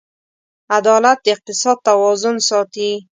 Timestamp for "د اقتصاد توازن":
1.23-2.35